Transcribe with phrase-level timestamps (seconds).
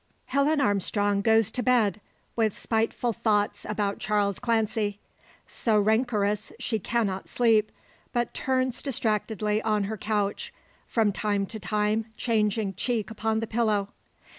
[0.25, 2.01] Helen Armstrong goes to bed,
[2.35, 4.97] with spiteful thoughts about Charles Clancy.
[5.47, 7.71] So rancorous she cannot sleep,
[8.11, 10.51] but turns distractedly on her couch,
[10.87, 13.89] from time to time changing cheek upon the pillow.